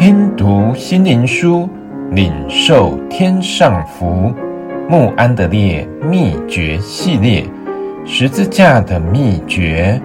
[0.00, 1.68] 听读心灵书，
[2.12, 4.32] 领受天上福。
[4.88, 7.44] 慕安德烈秘诀系列：
[8.06, 10.00] 十字架的秘诀。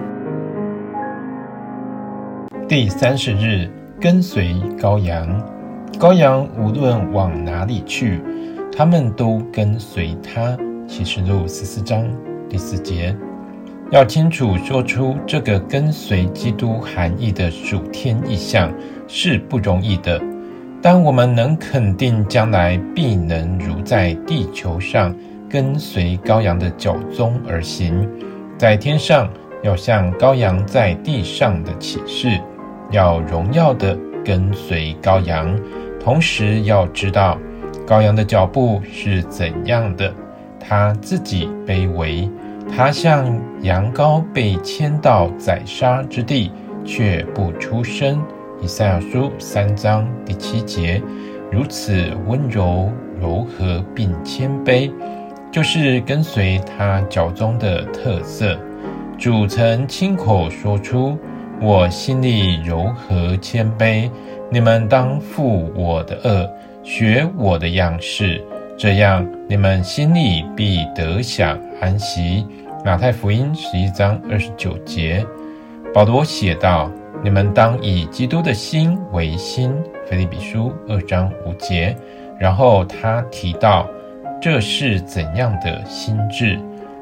[2.68, 5.42] 第三十日，跟随羔羊。
[5.98, 8.20] 羔羊无论往哪里去，
[8.70, 10.54] 他们都跟随他。
[10.86, 12.06] 启示录十四章
[12.50, 13.16] 第四节。
[13.90, 18.70] 要清楚说出这个跟随基督含义的属天意象
[19.08, 20.20] 是不容易的，
[20.82, 25.14] 但我们能肯定将来必能如在地球上
[25.48, 28.08] 跟随羔羊的脚踪而行，
[28.58, 29.28] 在天上
[29.62, 32.40] 要像羔羊在地上的启示，
[32.90, 35.56] 要荣耀的跟随羔羊，
[36.00, 37.38] 同时要知道
[37.86, 40.12] 羔羊的脚步是怎样的，
[40.58, 42.28] 他自己卑微。
[42.76, 46.50] 他像羊羔被牵到宰杀之地，
[46.84, 48.20] 却不出声。
[48.62, 51.00] 以赛亚书三章第七节，
[51.50, 52.90] 如此温柔、
[53.20, 54.90] 柔和并谦卑，
[55.52, 58.58] 就是跟随他脚踪的特色。
[59.18, 61.18] 主曾亲口说出
[61.60, 64.10] ：“我心里柔和谦卑，
[64.50, 66.50] 你们当负我的轭，
[66.82, 68.42] 学我的样式。”
[68.78, 72.46] 这样，你们心里必得享安息。
[72.84, 75.24] 马太福音十一章二十九节，
[75.94, 76.90] 保罗写道
[77.22, 79.72] ：“你们当以基督的心为心。”
[80.08, 81.96] 腓立比书二章五节。
[82.38, 83.88] 然后他提到，
[84.40, 86.58] 这是怎样的心智？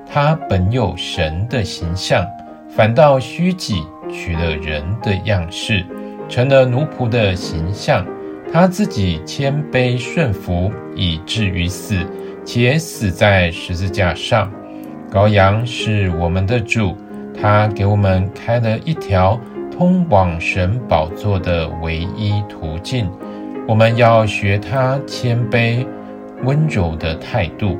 [0.07, 2.25] 他本有神的形象，
[2.69, 5.85] 反倒虚己，取了人的样式，
[6.29, 8.07] 成了奴仆的形象。
[8.53, 11.97] 他自己谦卑顺服，以至于死，
[12.45, 14.49] 且死在十字架上。
[15.11, 16.97] 羔羊是我们的主，
[17.41, 19.41] 他给我们开了一条
[19.77, 23.11] 通往神宝座的唯一途径。
[23.67, 25.85] 我们要学他谦卑
[26.45, 27.77] 温柔的态度，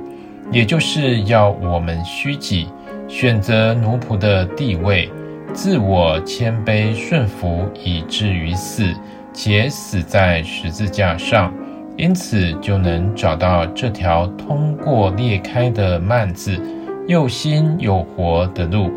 [0.51, 2.67] 也就是要我们虚己，
[3.07, 5.09] 选择奴仆的地位，
[5.53, 8.93] 自我谦卑顺服，以至于死。
[9.33, 11.53] 且死在十字架上，
[11.97, 16.61] 因此就能找到这条通过裂开的幔子，
[17.07, 18.91] 又新又活的路。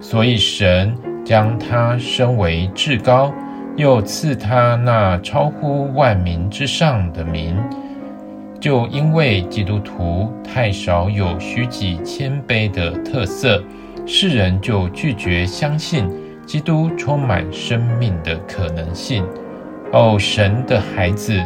[0.00, 0.94] 所以神
[1.28, 3.30] 将他升为至高，
[3.76, 7.54] 又赐他那超乎万民之上的名。
[8.58, 13.62] 就因为基督徒太少有虚己谦卑的特色，
[14.06, 16.08] 世人就拒绝相信
[16.46, 19.22] 基督充满生命的可能性。
[19.92, 21.38] 哦，神的孩子，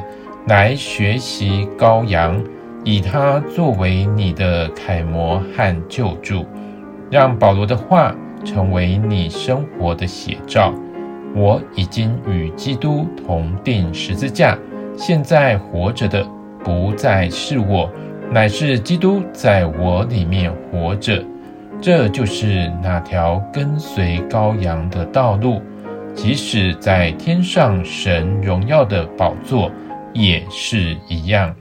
[0.47, 2.41] 来学习羔羊，
[2.84, 6.47] 以他作为你的楷模和救助，
[7.10, 8.14] 让保罗的话
[8.44, 10.72] 成为你生活的写照。
[11.34, 14.58] 我已经与基督同钉十字架，
[14.97, 16.26] 现在活着的
[16.62, 17.91] 不再是我，
[18.31, 21.25] 乃是基督在我里面活着。
[21.81, 25.60] 这就是那条跟随羔羊的道路。
[26.14, 29.70] 即使在天上，神荣耀的宝座
[30.12, 31.54] 也是一样。